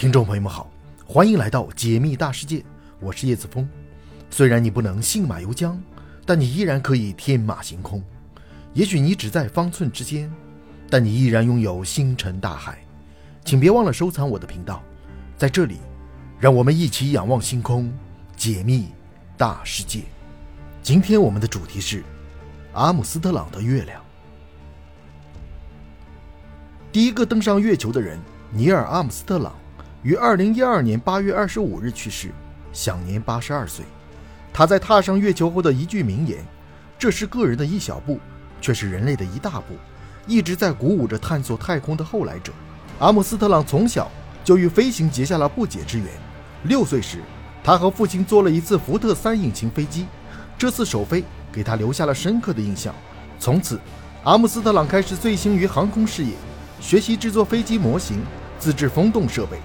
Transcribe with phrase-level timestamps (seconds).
[0.00, 0.70] 听众朋友们好，
[1.04, 2.64] 欢迎来到解密大世界，
[3.00, 3.68] 我是叶子峰。
[4.30, 5.76] 虽然你不能信马由缰，
[6.24, 8.02] 但你依然可以天马行空。
[8.72, 10.32] 也许你只在方寸之间，
[10.88, 12.78] 但你依然拥有星辰大海。
[13.44, 14.82] 请别忘了收藏我的频道，
[15.36, 15.76] 在这里，
[16.38, 17.92] 让我们一起仰望星空，
[18.38, 18.88] 解密
[19.36, 20.00] 大世界。
[20.82, 22.02] 今天我们的主题是
[22.72, 24.02] 阿姆斯特朗的月亮。
[26.90, 28.18] 第一个登上月球的人
[28.50, 29.54] 尼尔·阿姆斯特朗。
[30.02, 32.30] 于二零一二年八月二十五日去世，
[32.72, 33.84] 享年八十二岁。
[34.50, 36.38] 他在踏上月球后的一句名言
[36.98, 38.18] ：“这是个人的一小步，
[38.62, 39.76] 却是人类的一大步。”
[40.26, 42.50] 一直在鼓舞着探索太空的后来者。
[42.98, 44.10] 阿姆斯特朗从小
[44.42, 46.06] 就与飞行结下了不解之缘。
[46.62, 47.18] 六岁时，
[47.62, 50.06] 他和父亲坐了一次福特三引擎飞机，
[50.56, 51.22] 这次首飞
[51.52, 52.94] 给他留下了深刻的印象。
[53.38, 53.78] 从此，
[54.24, 56.32] 阿姆斯特朗开始醉心于航空事业，
[56.80, 58.22] 学习制作飞机模型，
[58.58, 59.58] 自制风洞设备。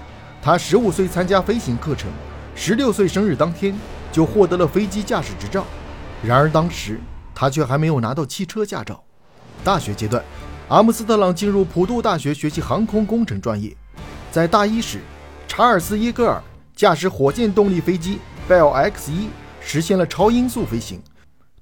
[0.46, 2.08] 他十五岁参加飞行课程，
[2.54, 3.76] 十六岁生日当天
[4.12, 5.64] 就获得了飞机驾驶执照。
[6.22, 7.00] 然而当时
[7.34, 9.02] 他却还没有拿到汽车驾照。
[9.64, 10.22] 大学阶段，
[10.68, 13.76] 阿姆斯特朗进入普渡大学学习航空工程专业。
[14.30, 15.00] 在大一时，
[15.48, 16.40] 查尔斯·耶格尔
[16.76, 19.26] 驾驶火箭动力飞机 Bell X-1
[19.60, 21.02] 实现了超音速飞行。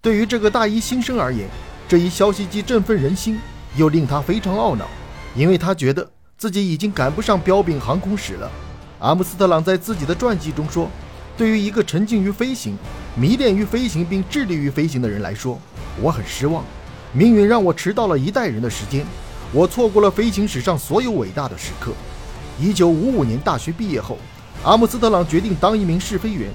[0.02, 1.48] 对于这个大一新生而言，
[1.88, 3.40] 这一消息既振奋人心，
[3.76, 4.84] 又令他非常懊恼，
[5.34, 8.50] 因为他觉得自己已经赶不上标炳航空史了。
[9.00, 10.88] 阿姆斯特朗在自己的传记中说
[11.36, 12.78] ：“对于一个沉浸于飞行、
[13.14, 15.58] 迷恋于飞行并致力于飞行的人来说，
[16.00, 16.64] 我很失望。
[17.12, 19.04] 命运让我迟到了一代人的时间，
[19.52, 21.92] 我错过了飞行史上所有伟大的时刻。”
[22.58, 24.16] 一九五五年大学毕业后，
[24.62, 26.48] 阿姆斯特朗决定当一名试飞员。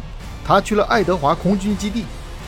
[0.46, 2.06] 他去了爱德华空军基地，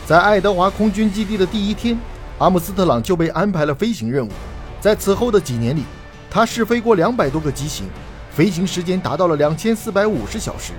[0.08, 2.00] 在爱德华空军基地的第一天，
[2.40, 4.32] 阿姆斯特朗就被安排了飞行任务。
[4.80, 5.84] 在此后的几年里，
[6.30, 7.86] 他试飞过两百多个机型。
[8.32, 10.72] 飞行时间达到了两千四百五十小时。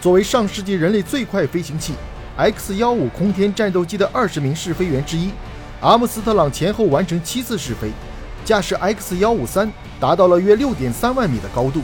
[0.00, 1.94] 作为上世纪人类最快飞行器
[2.36, 5.30] X 幺五空天战斗机的二十名试飞员之一，
[5.80, 7.90] 阿姆斯特朗前后完成七次试飞，
[8.44, 9.70] 驾驶 X 幺五三
[10.00, 11.82] 达到了约六点三万米的高度，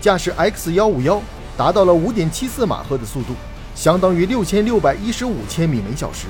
[0.00, 1.20] 驾驶 X 幺五幺
[1.56, 3.34] 达到了五点七四马赫的速度，
[3.74, 6.26] 相当于六千六百一十五千米每小时。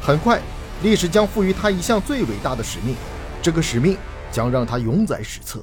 [0.00, 0.40] 很快，
[0.82, 2.94] 历史将赋予他一项最伟大的使命，
[3.42, 3.96] 这个使命
[4.30, 5.60] 将让他永载史册。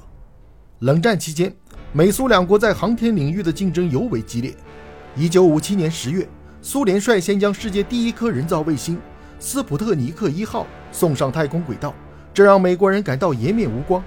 [0.80, 1.56] 冷战期间。
[1.98, 4.56] 美苏两国在航天领域的竞争尤为激烈。
[5.16, 6.30] 一九五七年十月，
[6.62, 9.00] 苏联率先将世界第一颗人造卫星
[9.42, 11.96] “斯普特尼克一号”送上太空轨道，
[12.36, 14.04] 这让美国人感到颜面无光。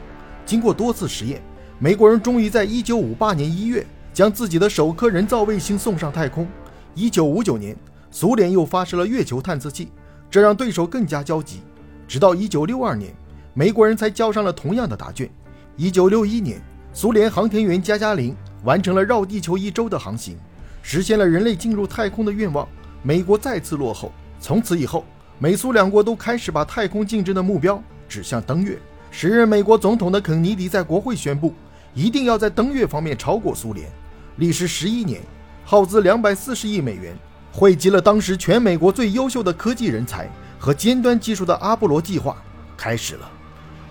[0.46, 1.42] 经过多次实验，
[1.80, 6.46] 美国人终于在一九五八年一月将自己的首颗人造卫星送上太空。
[6.94, 7.76] 一九五九年，
[8.12, 9.88] 苏联又发射了月球探测器，
[10.30, 11.60] 这让对手更加焦急。
[12.06, 13.12] 直到一九六二年，
[13.52, 15.28] 美国人才交上了同样的答卷。
[15.74, 16.62] 一九六一年。
[16.92, 18.34] 苏联航天员加加林
[18.64, 20.36] 完成了绕地球一周的航行，
[20.82, 22.66] 实现了人类进入太空的愿望。
[23.02, 24.12] 美国再次落后。
[24.40, 25.04] 从此以后，
[25.38, 28.78] 美苏两国都开始把太空竞争的目标指向登月。
[29.10, 31.54] 时任美国总统的肯尼迪在国会宣布，
[31.94, 33.88] 一定要在登月方面超过苏联。
[34.36, 35.20] 历时十一年，
[35.64, 37.14] 耗资两百四十亿美元，
[37.52, 42.42] 汇集了当时全美国最优秀的科技人才和尖端技术的阿波罗计划
[42.76, 43.30] 开始了。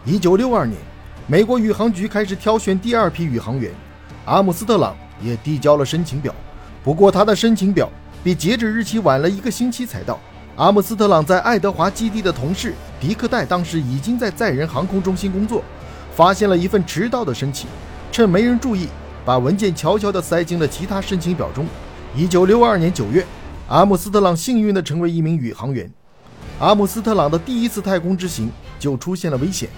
[0.03, 0.88] 一九六二年。
[1.31, 3.71] 美国宇航局开始挑选第二批宇航员，
[4.25, 6.33] 阿姆斯特朗也递交了申请表。
[6.83, 7.87] 不过，他的申请表
[8.23, 10.19] 比截止日期晚了一个星期才到。
[10.55, 15.63] 阿姆斯特朗在爱德华基地的同事迪克戴当时已经在载人航空中心工作，
[16.15, 17.69] 发现了一份迟到的申请，
[18.11, 18.87] 趁没人注意，
[19.23, 21.63] 把文件悄悄地塞进了其他申请表中。
[22.15, 23.23] 一九六二年九月，
[23.67, 25.87] 阿姆斯特朗幸运地成为一名宇航员。
[26.57, 29.69] 阿姆斯特朗的第一次太空之行就出现了危险。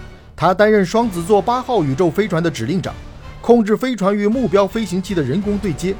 [0.41, 2.95] 他担任双子座八号宇宙飞船的指令长，
[3.41, 5.93] 控制飞船与目标飞行器的人工对接，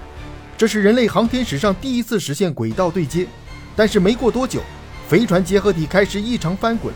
[0.57, 3.27] 这是人类航天史上第一次实现轨道对接。
[3.75, 4.59] 但是没过多久，
[5.07, 6.91] 飞船结合体开始异常翻滚，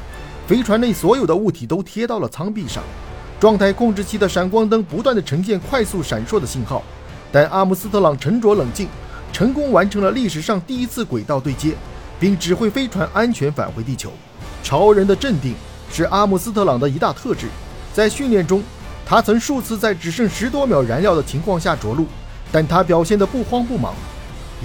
[0.47, 2.83] 飞船内所有的物体都贴到了舱壁上，
[3.39, 6.81] 状态控制器的闪光灯不断的呈现快速闪烁的信号。
[7.31, 8.87] 但阿姆斯特朗沉着冷静，
[9.31, 11.75] 成功完成了历史上第一次轨道对接，
[12.19, 14.11] 并指挥飞船安全返回地球。
[14.63, 15.53] 超人的镇定。
[15.91, 17.47] 是阿姆斯特朗的一大特质。
[17.93, 18.61] 在训练中，
[19.05, 22.05] 他曾数次在只剩十多秒燃料的情况下着陆，
[22.51, 23.93] 但他表现得不慌不忙。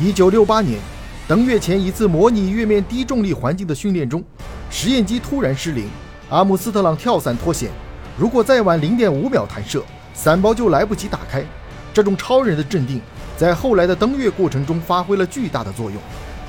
[0.00, 0.80] 1968年，
[1.28, 4.22] 登月前一次模拟月面低重力环境的训练中，
[4.70, 5.88] 实验机突然失灵，
[6.28, 7.70] 阿姆斯特朗跳伞脱险。
[8.18, 9.82] 如果再晚0.5秒弹射，
[10.14, 11.44] 伞包就来不及打开。
[11.92, 13.00] 这种超人的镇定，
[13.36, 16.00] 在后来的登月过程中发挥了巨大的作用。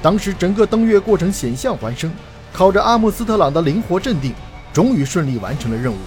[0.02, 2.12] 当时整个登月过程险象环生，
[2.52, 4.34] 靠着阿姆斯特朗的灵活镇定。
[4.74, 5.98] 终于顺利完成了任务。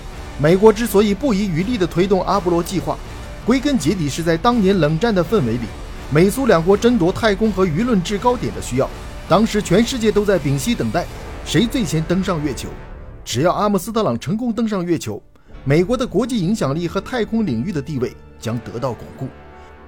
[0.40, 2.99] 美国之所以不遗余力地推动阿波罗计划，
[3.44, 5.66] 归根结底是在当年冷战的氛围里，
[6.11, 8.90] 美苏两国争夺太空和舆论制高点的需要。
[9.28, 11.06] 当时全世界都在屏息等待，
[11.46, 12.69] 谁最先登上月球。
[13.25, 15.22] 只要阿姆斯特朗成功登上月球，
[15.64, 19.28] 美国的国际影响力和太空领域的地位将得到巩固。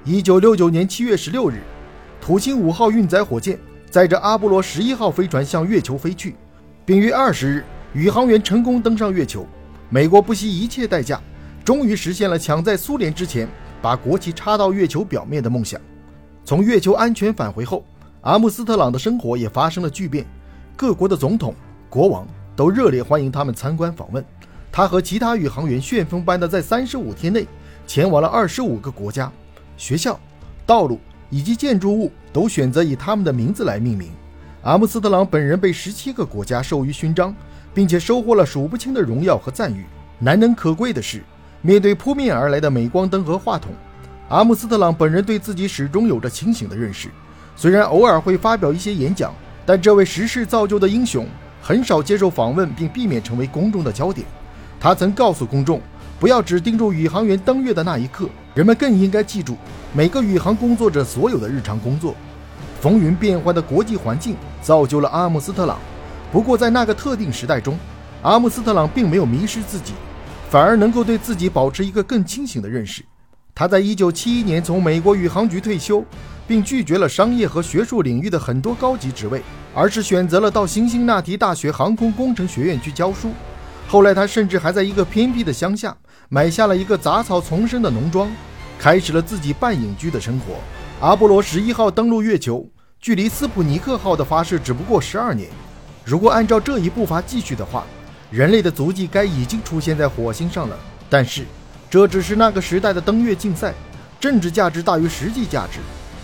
[0.04, 1.60] 一九六九年七月十六日，
[2.20, 3.58] 土星五号运载火箭
[3.90, 6.34] 载着阿波罗十一号飞船向月球飞去，
[6.84, 7.64] 并于二十日
[7.94, 9.46] 宇航员成功登上月球。
[9.88, 11.20] 美国不惜一切代价，
[11.64, 13.48] 终于实现了抢在苏联之前
[13.80, 15.80] 把国旗插到月球表面的梦想。
[16.44, 17.84] 从月球安全返回后，
[18.22, 20.26] 阿姆斯特朗的生活也发生了巨变，
[20.76, 21.54] 各国的总统、
[21.88, 22.26] 国王。
[22.56, 24.24] 都热烈欢迎他们参观访问。
[24.72, 27.46] 他和其他宇航员旋风般的在三十五天内
[27.86, 29.30] 前往了二十五个国家，
[29.76, 30.18] 学校、
[30.64, 30.98] 道路
[31.28, 34.08] 以及建筑物都选择以他们的名字来命名。
[34.62, 37.36] 阿姆斯特朗本人被十七个国家授予勋章，
[37.76, 39.84] 并且收获了数不清的荣耀和赞誉。
[40.18, 41.22] 难能可贵的是，
[41.60, 43.70] 面对扑面而来的镁光灯和话筒，
[44.30, 47.10] 阿姆斯特朗本人对自己始终有着清醒的认识。
[47.54, 49.30] 虽然偶尔会发表一些演讲，
[49.66, 51.26] 但这位时势造就的英雄。
[51.60, 54.26] 很少接受访问，并避免成为公众的焦点。
[54.80, 55.78] 他曾告诉公众，
[56.18, 59.54] 不要只盯住宇航员登月的那一刻，人们更应该记住
[59.92, 62.14] 每个宇航工作者所有的日常工作。
[62.80, 65.78] 风云变幻的国际环境造就了阿姆斯特朗，
[66.32, 67.78] 不过在那个特定时代中，
[68.22, 69.92] 阿姆斯特朗并没有迷失自己，
[70.50, 73.04] 反而能够对自己保持一个更清醒的认识。
[73.54, 76.04] 他在1971年从美国宇航局退休，
[76.46, 79.42] 并拒绝了商业和学术领域的很多高级职位。
[79.78, 83.30] 而是选择了到辛辛那提大学航空工程学院去教书。
[83.86, 85.94] 后来，他甚至还在一个偏僻的乡下
[86.30, 88.26] 买下了一个杂草丛生的农庄，
[88.78, 90.54] 开始了自己半隐居的生活。
[91.06, 92.66] 阿波罗十一号登陆月球，
[92.98, 95.50] 距离斯普尼克号的发射只不过十二年。
[96.06, 97.84] 如果按照这一步伐继续的话，
[98.30, 100.78] 人类的足迹该已经出现在火星上了。
[101.10, 101.44] 但是，
[101.90, 103.74] 这只是那个时代的登月竞赛，
[104.20, 105.80] 政治价值大于实际价值。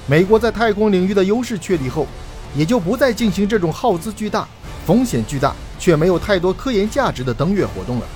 [0.06, 2.06] 美国在太空领域的优势确立后。
[2.54, 4.46] 也就不再进行这种耗资巨大、
[4.84, 8.06] 风险巨大却没有太多科研价值的登月活动了。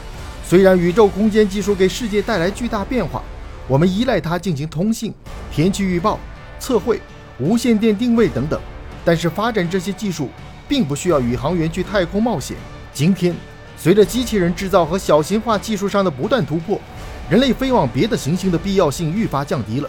[0.45, 3.23] 虽然宇宙空间技术给世界带来巨大变化，
[3.67, 5.11] 我们依赖它进行通信、
[5.51, 6.21] 天气预报、
[6.61, 7.01] 测绘、
[7.39, 8.61] 无线电定位等等，
[9.07, 10.29] 但是发展这些技术
[10.69, 12.57] 并不需要宇航员去太空冒险。
[12.93, 13.35] 今天，
[13.77, 16.81] 随着机器人制造和小型化技术上的不断突破，
[17.29, 19.89] 人类飞往别的行星的必要性愈发降低了。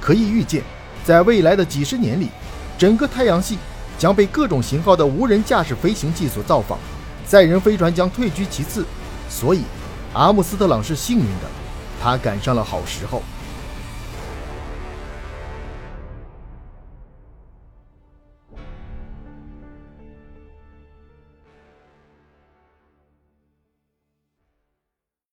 [0.00, 0.62] 可以预见，
[1.04, 2.28] 在未来的几十年里，
[2.78, 3.58] 整个太阳系。
[3.98, 6.78] 将被各种型号的无人驾驶飞行器所造访，
[7.26, 8.84] 载人飞船将退居其次，
[9.26, 9.62] 所以
[10.12, 11.48] 阿姆斯特朗是幸运的，
[11.98, 13.22] 他赶上了好时候。